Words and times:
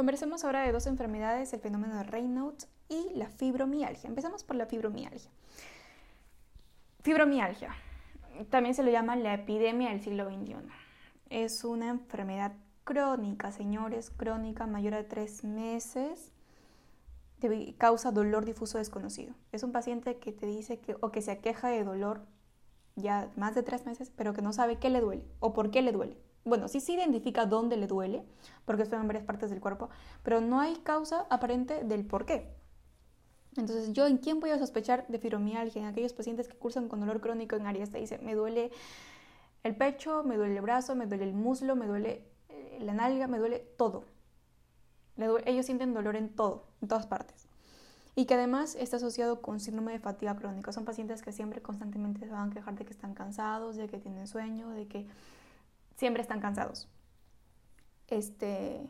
Conversemos 0.00 0.44
ahora 0.44 0.62
de 0.62 0.72
dos 0.72 0.86
enfermedades, 0.86 1.52
el 1.52 1.60
fenómeno 1.60 1.94
de 1.94 2.04
Raynaud 2.04 2.54
y 2.88 3.10
la 3.16 3.28
fibromialgia. 3.28 4.08
Empezamos 4.08 4.44
por 4.44 4.56
la 4.56 4.64
fibromialgia. 4.64 5.30
Fibromialgia, 7.02 7.74
también 8.48 8.74
se 8.74 8.82
lo 8.82 8.90
llama 8.90 9.14
la 9.14 9.34
epidemia 9.34 9.90
del 9.90 10.00
siglo 10.00 10.24
XXI. 10.24 10.54
Es 11.28 11.64
una 11.64 11.90
enfermedad 11.90 12.52
crónica, 12.84 13.52
señores, 13.52 14.08
crónica, 14.08 14.66
mayor 14.66 14.94
de 14.94 15.04
tres 15.04 15.44
meses, 15.44 16.32
causa 17.76 18.10
dolor 18.10 18.46
difuso 18.46 18.78
desconocido. 18.78 19.34
Es 19.52 19.64
un 19.64 19.72
paciente 19.72 20.16
que 20.16 20.32
te 20.32 20.46
dice 20.46 20.78
que 20.78 20.96
o 21.02 21.12
que 21.12 21.20
se 21.20 21.30
aqueja 21.30 21.68
de 21.68 21.84
dolor 21.84 22.22
ya 22.96 23.30
más 23.36 23.54
de 23.54 23.62
tres 23.62 23.84
meses, 23.84 24.10
pero 24.16 24.32
que 24.32 24.40
no 24.40 24.54
sabe 24.54 24.78
qué 24.78 24.88
le 24.88 25.02
duele 25.02 25.26
o 25.40 25.52
por 25.52 25.70
qué 25.70 25.82
le 25.82 25.92
duele. 25.92 26.16
Bueno, 26.44 26.68
sí 26.68 26.80
se 26.80 26.92
identifica 26.92 27.46
dónde 27.46 27.76
le 27.76 27.86
duele, 27.86 28.24
porque 28.64 28.82
esto 28.82 28.96
en 28.96 29.06
varias 29.06 29.24
partes 29.24 29.50
del 29.50 29.60
cuerpo, 29.60 29.90
pero 30.22 30.40
no 30.40 30.58
hay 30.60 30.76
causa 30.76 31.26
aparente 31.28 31.84
del 31.84 32.06
por 32.06 32.24
qué. 32.24 32.54
Entonces, 33.56 33.92
¿yo 33.92 34.06
en 34.06 34.18
quién 34.18 34.40
voy 34.40 34.50
a 34.50 34.58
sospechar 34.58 35.06
de 35.08 35.18
fibromialgia? 35.18 35.82
En 35.82 35.88
aquellos 35.88 36.12
pacientes 36.12 36.48
que 36.48 36.56
cursan 36.56 36.88
con 36.88 37.00
dolor 37.00 37.20
crónico 37.20 37.56
en 37.56 37.66
áreas, 37.66 37.90
te 37.90 37.98
dice, 37.98 38.18
me 38.18 38.34
duele 38.34 38.70
el 39.64 39.76
pecho, 39.76 40.22
me 40.22 40.36
duele 40.36 40.56
el 40.56 40.62
brazo, 40.62 40.94
me 40.94 41.06
duele 41.06 41.24
el 41.24 41.34
muslo, 41.34 41.76
me 41.76 41.86
duele 41.86 42.24
eh, 42.48 42.78
la 42.80 42.94
nalga, 42.94 43.26
me 43.26 43.38
duele 43.38 43.58
todo. 43.76 44.04
ellos 45.44 45.66
sienten 45.66 45.92
dolor 45.92 46.16
en 46.16 46.30
todo, 46.30 46.68
en 46.80 46.88
todas 46.88 47.06
partes. 47.06 47.48
Y 48.14 48.26
que 48.26 48.34
además 48.34 48.76
está 48.76 48.96
asociado 48.96 49.42
con 49.42 49.60
síndrome 49.60 49.92
de 49.92 49.98
fatiga 49.98 50.36
crónica. 50.36 50.72
Son 50.72 50.84
pacientes 50.84 51.22
que 51.22 51.32
siempre 51.32 51.60
constantemente 51.62 52.20
se 52.20 52.32
van 52.32 52.50
a 52.50 52.54
quejar 52.54 52.74
de 52.76 52.84
que 52.84 52.92
están 52.92 53.14
cansados, 53.14 53.76
de 53.76 53.88
que 53.88 53.98
tienen 53.98 54.26
sueño, 54.26 54.70
de 54.70 54.86
que 54.86 55.06
siempre 56.00 56.22
están 56.22 56.40
cansados. 56.40 56.88
Este, 58.08 58.80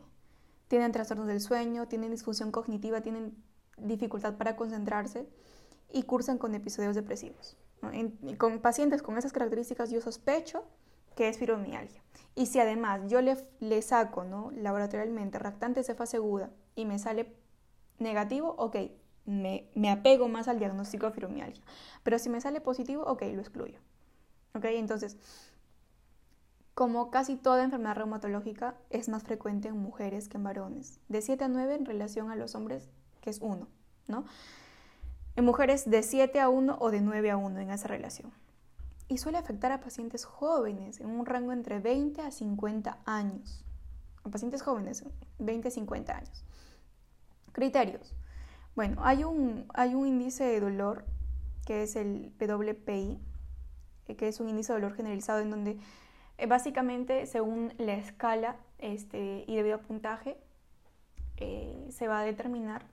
tienen 0.69 0.93
trastornos 0.93 1.27
del 1.27 1.41
sueño, 1.41 1.89
tienen 1.89 2.09
disfunción 2.09 2.51
cognitiva, 2.51 3.01
tienen 3.01 3.35
dificultad 3.75 4.37
para 4.37 4.55
concentrarse 4.55 5.27
y 5.91 6.03
cursan 6.03 6.37
con 6.37 6.55
episodios 6.55 6.95
depresivos. 6.95 7.57
con 8.37 8.59
pacientes 8.59 9.01
con 9.01 9.17
esas 9.17 9.33
características 9.33 9.89
yo 9.89 9.99
sospecho 9.99 10.63
que 11.17 11.27
es 11.27 11.37
fibromialgia. 11.37 12.01
Y 12.33 12.45
si 12.45 12.61
además 12.61 13.01
yo 13.07 13.19
le, 13.21 13.35
le 13.59 13.81
saco 13.81 14.23
¿no? 14.23 14.51
laboratorialmente 14.51 15.37
reactante 15.37 15.83
de 15.83 15.93
fase 15.93 16.15
aguda 16.15 16.49
y 16.75 16.85
me 16.85 16.97
sale 16.97 17.35
negativo, 17.99 18.55
ok, 18.57 18.77
me, 19.25 19.69
me, 19.75 19.91
apego 19.91 20.29
más 20.29 20.47
al 20.47 20.59
diagnóstico 20.59 21.07
de 21.07 21.11
fibromialgia. 21.11 21.63
Pero 22.03 22.17
si 22.19 22.29
me 22.29 22.39
sale 22.39 22.61
positivo, 22.61 23.03
ok, 23.03 23.23
lo 23.33 23.41
excluyo. 23.41 23.79
Ok, 24.53 24.65
entonces, 24.65 25.17
como 26.81 27.11
casi 27.11 27.35
toda 27.35 27.63
enfermedad 27.63 27.97
reumatológica, 27.97 28.73
es 28.89 29.07
más 29.07 29.21
frecuente 29.21 29.67
en 29.67 29.77
mujeres 29.77 30.27
que 30.27 30.37
en 30.37 30.43
varones. 30.45 30.99
De 31.09 31.21
7 31.21 31.43
a 31.43 31.47
9 31.47 31.75
en 31.75 31.85
relación 31.85 32.31
a 32.31 32.35
los 32.35 32.55
hombres, 32.55 32.89
que 33.21 33.29
es 33.29 33.37
1, 33.39 33.67
¿no? 34.07 34.25
En 35.35 35.45
mujeres 35.45 35.87
de 35.87 36.01
7 36.01 36.39
a 36.39 36.49
1 36.49 36.77
o 36.81 36.89
de 36.89 37.01
9 37.01 37.29
a 37.29 37.37
1 37.37 37.59
en 37.59 37.69
esa 37.69 37.87
relación. 37.87 38.33
Y 39.09 39.19
suele 39.19 39.37
afectar 39.37 39.71
a 39.71 39.79
pacientes 39.79 40.25
jóvenes 40.25 40.99
en 40.99 41.11
un 41.11 41.27
rango 41.27 41.51
entre 41.51 41.77
20 41.77 42.19
a 42.19 42.31
50 42.31 42.97
años. 43.05 43.63
A 44.23 44.29
pacientes 44.29 44.63
jóvenes, 44.63 45.05
20 45.37 45.67
a 45.67 45.71
50 45.71 46.17
años. 46.17 46.43
Criterios. 47.51 48.15
Bueno, 48.75 49.05
hay 49.05 49.23
un, 49.23 49.67
hay 49.75 49.93
un 49.93 50.07
índice 50.07 50.45
de 50.45 50.59
dolor 50.59 51.05
que 51.63 51.83
es 51.83 51.95
el 51.95 52.33
PWPI, 52.39 53.19
eh, 54.07 54.15
que 54.15 54.27
es 54.27 54.39
un 54.39 54.49
índice 54.49 54.73
de 54.73 54.79
dolor 54.79 54.95
generalizado 54.95 55.41
en 55.41 55.51
donde 55.51 55.77
básicamente 56.47 57.25
según 57.25 57.73
la 57.77 57.93
escala 57.93 58.57
este, 58.79 59.45
y 59.47 59.55
debido 59.55 59.75
a 59.75 59.81
puntaje 59.81 60.37
eh, 61.37 61.87
se 61.91 62.07
va 62.07 62.19
a 62.19 62.23
determinar 62.23 62.85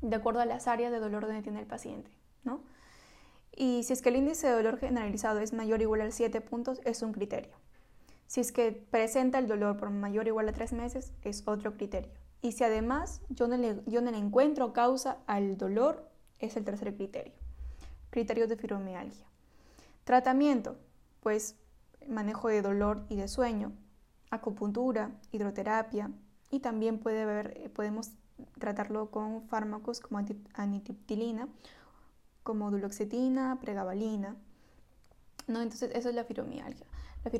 de 0.00 0.16
acuerdo 0.16 0.40
a 0.40 0.46
las 0.46 0.68
áreas 0.68 0.92
de 0.92 1.00
dolor 1.00 1.26
donde 1.26 1.42
tiene 1.42 1.60
el 1.60 1.66
paciente, 1.66 2.10
¿no? 2.44 2.62
Y 3.54 3.82
si 3.82 3.92
es 3.92 4.02
que 4.02 4.10
el 4.10 4.16
índice 4.16 4.46
de 4.46 4.52
dolor 4.52 4.78
generalizado 4.78 5.40
es 5.40 5.52
mayor 5.52 5.80
o 5.80 5.82
igual 5.82 6.02
a 6.02 6.10
7 6.10 6.40
puntos, 6.40 6.80
es 6.84 7.02
un 7.02 7.12
criterio. 7.12 7.56
Si 8.28 8.40
es 8.40 8.52
que 8.52 8.70
presenta 8.70 9.38
el 9.38 9.48
dolor 9.48 9.76
por 9.76 9.90
mayor 9.90 10.26
o 10.26 10.28
igual 10.28 10.48
a 10.48 10.52
3 10.52 10.72
meses, 10.74 11.12
es 11.24 11.42
otro 11.46 11.76
criterio. 11.76 12.12
Y 12.40 12.52
si 12.52 12.62
además 12.62 13.20
yo 13.28 13.48
no, 13.48 13.56
le, 13.56 13.80
yo 13.86 14.00
no 14.00 14.12
le 14.12 14.18
encuentro 14.18 14.72
causa 14.72 15.18
al 15.26 15.56
dolor, 15.56 16.08
es 16.38 16.56
el 16.56 16.64
tercer 16.64 16.94
criterio. 16.94 17.34
Criterios 18.10 18.48
de 18.48 18.56
fibromialgia. 18.56 19.26
Tratamiento, 20.04 20.76
pues 21.20 21.56
manejo 22.06 22.48
de 22.48 22.62
dolor 22.62 23.04
y 23.08 23.16
de 23.16 23.28
sueño, 23.28 23.72
acupuntura, 24.30 25.10
hidroterapia 25.32 26.10
y 26.50 26.60
también 26.60 26.98
puede 26.98 27.22
haber, 27.22 27.54
eh, 27.56 27.68
podemos 27.68 28.12
tratarlo 28.58 29.10
con 29.10 29.42
fármacos 29.48 30.00
como 30.00 30.20
anitiptilina, 30.54 31.48
como 32.42 32.70
duloxetina, 32.70 33.58
pregabalina. 33.60 34.36
¿no? 35.46 35.60
Entonces, 35.60 35.90
eso 35.94 36.08
es 36.08 36.14
la 36.14 36.24
fibromialgia. 36.24 36.86
La 37.24 37.30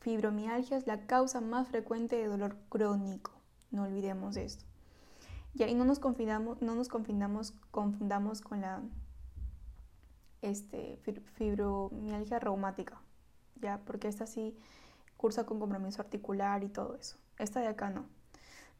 fibromialgia 0.00 0.76
es 0.76 0.86
la 0.86 1.06
causa 1.06 1.40
más 1.40 1.68
frecuente 1.68 2.16
de 2.16 2.26
dolor 2.26 2.56
crónico. 2.68 3.32
No 3.70 3.84
olvidemos 3.84 4.36
esto. 4.36 4.64
Y 5.54 5.74
no 5.74 5.84
nos 5.84 5.98
confundamos, 5.98 6.60
no 6.60 6.74
nos 6.74 6.88
confundamos, 6.88 7.52
confundamos 7.70 8.42
con 8.42 8.60
la 8.60 8.82
este, 10.42 10.98
fibromialgia 11.34 12.38
reumática, 12.38 13.00
¿ya? 13.60 13.80
Porque 13.84 14.08
esta 14.08 14.26
sí 14.26 14.56
cursa 15.16 15.46
con 15.46 15.58
compromiso 15.58 16.02
articular 16.02 16.62
y 16.64 16.68
todo 16.68 16.96
eso. 16.96 17.16
Esta 17.38 17.60
de 17.60 17.68
acá 17.68 17.90
no. 17.90 18.06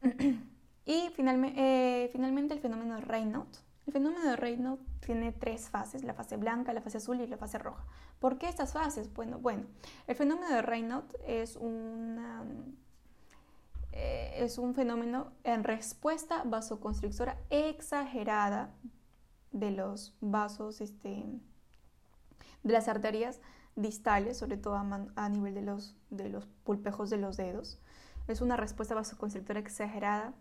y 0.85 1.09
finalmente, 1.15 2.05
eh, 2.05 2.09
finalmente 2.09 2.53
el 2.53 2.59
fenómeno 2.59 2.95
de 2.95 3.01
Raynaud. 3.01 3.47
El 3.85 3.93
fenómeno 3.93 4.29
de 4.29 4.35
Raynaud 4.35 4.79
tiene 4.99 5.31
tres 5.31 5.69
fases, 5.69 6.03
la 6.03 6.13
fase 6.13 6.35
blanca, 6.35 6.73
la 6.73 6.81
fase 6.81 6.97
azul 6.97 7.21
y 7.21 7.27
la 7.27 7.37
fase 7.37 7.57
roja. 7.57 7.85
¿Por 8.19 8.37
qué 8.37 8.49
estas 8.49 8.73
fases? 8.73 9.13
Bueno, 9.13 9.39
bueno 9.39 9.63
el 10.07 10.15
fenómeno 10.15 10.49
de 10.49 10.61
Raynaud 10.61 11.05
es 11.25 11.55
una 11.55 12.43
eh, 13.99 14.43
es 14.43 14.59
un 14.59 14.75
fenómeno 14.75 15.31
en 15.43 15.63
respuesta 15.63 16.43
vasoconstrictora 16.45 17.37
exagerada 17.49 18.69
de 19.51 19.71
los 19.71 20.15
vasos, 20.21 20.81
este, 20.81 21.25
de 22.61 22.73
las 22.73 22.87
arterias 22.87 23.41
distales, 23.77 24.37
sobre 24.37 24.57
todo 24.57 24.75
a, 24.75 25.29
nivel 25.29 25.53
de 25.53 25.61
los, 25.61 25.95
pulpejos 26.63 27.09
de 27.09 27.17
los 27.17 27.37
dedos. 27.37 27.79
Es 28.27 28.41
una 28.41 28.57
respuesta 28.57 28.95
vasoconstrictora 28.95 29.59
exagerada 29.59 30.33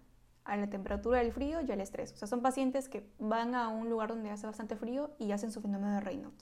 a 0.45 0.57
la 0.57 0.69
temperatura 0.69 1.19
del 1.19 1.33
frío 1.33 1.61
y 1.61 1.71
al 1.71 1.81
estrés. 1.81 2.13
O 2.13 2.17
sea, 2.17 2.27
son 2.27 2.41
pacientes 2.43 2.89
que 2.89 3.09
van 3.19 3.55
a 3.55 3.69
un 3.69 3.91
lugar 3.91 4.09
donde 4.09 4.31
hace 4.31 4.47
bastante 4.47 4.75
frío 4.75 5.15
y 5.19 5.33
hacen 5.33 5.53
su 5.53 5.61
fenómeno 5.61 5.95
de 5.95 6.01
Raynaud. 6.01 6.35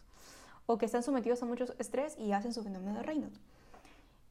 O 0.67 0.79
que 0.79 0.87
están 0.87 1.03
sometidos 1.03 1.43
a 1.43 1.47
mucho 1.47 1.67
estrés 1.79 2.17
y 2.19 2.33
hacen 2.33 2.55
su 2.55 2.63
fenómeno 2.63 2.99
de 2.99 3.03
Raynaud. 3.03 3.35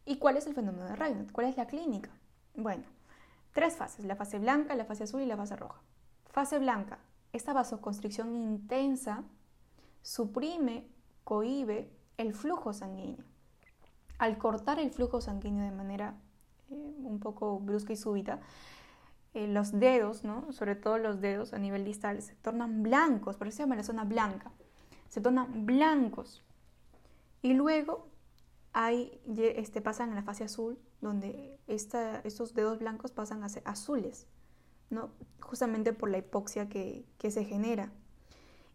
¿Y 0.06 0.18
cuál 0.18 0.38
es 0.38 0.48
el 0.48 0.56
fenómeno 0.56 0.86
de 0.86 0.96
Raynaud? 0.96 1.32
¿Cuál 1.32 1.48
es 1.48 1.58
la 1.58 1.68
clínica? 1.68 2.10
Bueno, 2.56 2.84
tres 3.52 3.76
fases, 3.76 4.06
la 4.06 4.16
fase 4.16 4.40
blanca, 4.40 4.76
la 4.76 4.86
fase 4.86 5.04
azul 5.04 5.22
y 5.22 5.26
la 5.26 5.38
fase 5.38 5.56
roja. 5.56 5.82
Fase 6.26 6.60
blanca, 6.60 6.98
esta 7.34 7.54
vasoconstricción 7.54 8.36
intensa 8.36 9.24
suprime, 10.02 10.88
cohibe 11.24 11.90
el 12.18 12.34
flujo 12.34 12.74
sanguíneo. 12.74 13.26
Al 14.18 14.38
cortar 14.38 14.80
el 14.80 14.92
flujo 14.92 15.22
sanguíneo 15.22 15.64
de 15.64 15.72
manera 15.72 16.16
eh, 16.70 16.96
un 17.04 17.20
poco 17.20 17.60
brusca 17.60 17.94
y 17.94 17.96
súbita, 17.96 18.40
eh, 19.34 19.48
los 19.48 19.72
dedos, 19.72 20.24
¿no? 20.24 20.52
sobre 20.52 20.76
todo 20.76 21.00
los 21.00 21.20
dedos 21.20 21.54
a 21.54 21.58
nivel 21.58 21.84
distal, 21.86 22.22
se 22.22 22.36
tornan 22.36 22.84
blancos, 22.84 23.38
por 23.38 23.48
eso 23.48 23.58
se 23.58 23.64
llama 23.64 23.76
la 23.76 23.84
zona 23.84 24.04
blanca, 24.04 24.52
se 25.10 25.22
tornan 25.22 25.66
blancos. 25.66 26.44
Y 27.42 27.54
luego 27.54 28.08
hay, 28.74 29.20
este, 29.38 29.82
pasan 29.82 30.12
a 30.12 30.16
la 30.16 30.24
fase 30.24 30.44
azul, 30.44 30.80
donde 31.02 31.60
estos 31.68 32.54
dedos 32.54 32.80
blancos 32.80 33.12
pasan 33.12 33.44
a 33.44 33.50
ser 33.50 33.64
azules, 33.66 34.28
¿no? 34.90 35.10
justamente 35.40 35.94
por 35.94 36.10
la 36.10 36.20
hipoxia 36.20 36.70
que, 36.70 37.06
se 37.20 37.46
genera. 37.46 37.92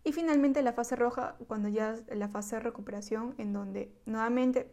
Y 0.05 0.12
finalmente 0.12 0.62
la 0.62 0.73
fase 0.73 0.97
roja, 0.97 1.37
cuando 1.47 1.69
ya 1.69 1.97
la 2.15 2.29
fase 2.29 2.56
de 2.56 2.61
recuperación, 2.61 3.35
en 3.39 3.53
donde 3.53 3.93
nuevamente 4.06 4.71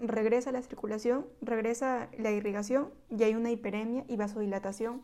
regresa 0.00 0.52
la 0.52 0.62
circulación, 0.62 1.26
regresa 1.40 2.08
la 2.18 2.30
irrigación 2.30 2.90
y 3.10 3.22
hay 3.22 3.34
una 3.34 3.50
hiperemia 3.50 4.04
y 4.08 4.16
vasodilatación 4.16 5.02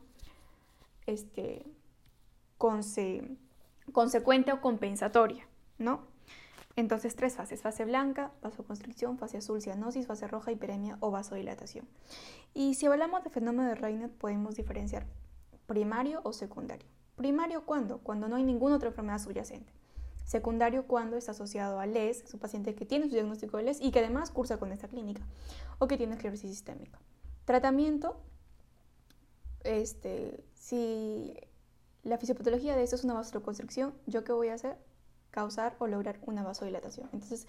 este, 1.07 1.67
consecuente 2.57 4.53
o 4.53 4.61
compensatoria, 4.61 5.47
¿no? 5.79 6.09
Entonces, 6.77 7.17
tres 7.17 7.37
fases, 7.37 7.63
fase 7.63 7.85
blanca, 7.85 8.33
vasoconstricción, 8.43 9.19
fase 9.19 9.39
azul, 9.39 9.61
cianosis, 9.61 10.07
fase 10.07 10.27
roja, 10.29 10.53
hiperemia 10.53 10.97
o 11.01 11.11
vasodilatación. 11.11 11.87
Y 12.55 12.75
si 12.75 12.87
hablamos 12.87 13.25
de 13.25 13.31
fenómeno 13.31 13.69
de 13.69 13.75
Raynaud, 13.75 14.11
podemos 14.11 14.55
diferenciar 14.55 15.07
primario 15.67 16.21
o 16.25 16.33
secundario. 16.33 16.87
Primario, 17.21 17.67
¿cuándo? 17.67 17.99
Cuando 17.99 18.29
no 18.29 18.37
hay 18.37 18.43
ninguna 18.43 18.77
otra 18.77 18.89
enfermedad 18.89 19.19
subyacente. 19.19 19.71
Secundario, 20.25 20.87
cuando 20.87 21.19
está 21.19 21.33
asociado 21.33 21.79
a 21.79 21.85
LES, 21.85 22.23
es 22.23 22.33
un 22.33 22.41
paciente 22.41 22.75
que 22.75 22.87
tiene 22.87 23.11
su 23.11 23.13
diagnóstico 23.13 23.59
de 23.59 23.65
LES 23.65 23.83
y 23.83 23.91
que 23.91 23.99
además 23.99 24.31
cursa 24.31 24.57
con 24.57 24.73
esta 24.73 24.89
clínica, 24.89 25.21
o 25.79 25.87
que 25.87 25.99
tiene 25.99 26.15
esclerosis 26.15 26.49
sistémica. 26.49 26.99
Tratamiento, 27.45 28.19
este, 29.65 30.43
si 30.55 31.37
la 32.05 32.17
fisiopatología 32.17 32.75
de 32.75 32.85
esto 32.85 32.97
es 32.97 33.05
una 33.05 33.13
vasoconstricción, 33.13 33.93
¿yo 34.07 34.25
qué 34.25 34.33
voy 34.33 34.49
a 34.49 34.55
hacer? 34.55 34.79
Causar 35.31 35.77
o 35.79 35.89
lograr 35.89 36.21
una 36.23 36.43
vasodilatación. 36.43 37.11
Entonces, 37.13 37.47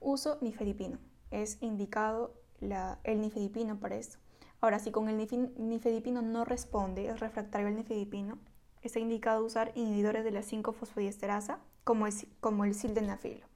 uso 0.00 0.38
nifedipino. 0.40 0.98
Es 1.30 1.58
indicado 1.62 2.34
el 2.60 3.20
nifedipino 3.20 3.78
para 3.78 3.94
esto. 3.94 4.18
Ahora, 4.60 4.80
si 4.80 4.90
con 4.90 5.08
el 5.08 5.16
nifedipino 5.58 6.22
no 6.22 6.44
responde, 6.44 7.06
es 7.06 7.20
refractario 7.20 7.68
al 7.68 7.76
nifedipino, 7.76 8.40
está 8.86 9.00
indicado 9.00 9.44
usar 9.44 9.72
inhibidores 9.74 10.24
de 10.24 10.30
la 10.30 10.40
5-fosfodiesterasa 10.40 11.58
como, 11.84 12.06
como 12.40 12.64
el 12.64 12.74
sildenafilo. 12.74 13.46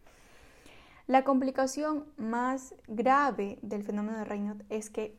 La 1.07 1.25
complicación 1.25 2.07
más 2.17 2.75
grave 2.87 3.59
del 3.63 3.83
fenómeno 3.83 4.19
de 4.19 4.25
Raynaud 4.25 4.63
es 4.69 4.91
que, 4.91 5.19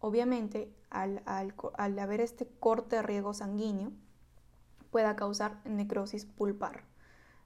obviamente, 0.00 0.74
al, 0.90 1.22
al 1.24 1.98
haber 1.98 2.20
este 2.20 2.48
corte 2.58 2.96
de 2.96 3.02
riego 3.02 3.32
sanguíneo, 3.32 3.92
pueda 4.90 5.14
causar 5.14 5.60
necrosis 5.64 6.26
pulpar, 6.26 6.82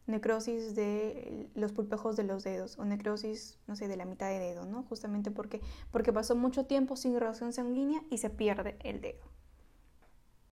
necrosis 0.06 0.74
de 0.74 1.50
los 1.54 1.72
pulpejos 1.72 2.16
de 2.16 2.24
los 2.24 2.44
dedos 2.44 2.78
o 2.78 2.84
necrosis, 2.84 3.58
no 3.66 3.76
sé, 3.76 3.88
de 3.88 3.96
la 3.96 4.04
mitad 4.04 4.28
de 4.28 4.38
dedo, 4.38 4.64
¿no? 4.64 4.82
Justamente 4.84 5.30
porque, 5.30 5.60
porque 5.90 6.12
pasó 6.12 6.34
mucho 6.34 6.66
tiempo 6.66 6.96
sin 6.96 7.12
irrigación 7.12 7.52
sanguínea 7.52 8.02
y 8.10 8.18
se 8.18 8.30
pierde 8.30 8.76
el 8.80 9.00
dedo. 9.00 9.33